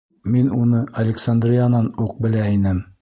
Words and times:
Мин 0.35 0.47
уны 0.61 0.79
Александриянан 1.03 1.91
уҡ 2.07 2.17
белә 2.27 2.47
инем. 2.57 2.81